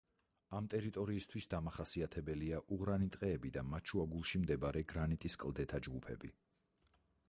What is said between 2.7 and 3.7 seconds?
უღრანი ტყეები და